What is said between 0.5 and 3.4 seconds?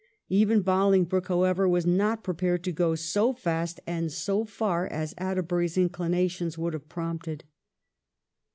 Bolingbroke, however, was not prepared to go so